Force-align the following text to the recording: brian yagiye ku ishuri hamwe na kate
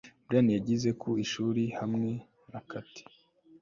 brian 0.25 0.47
yagiye 0.55 0.89
ku 1.01 1.09
ishuri 1.23 1.63
hamwe 1.79 2.09
na 2.51 2.59
kate 2.69 3.03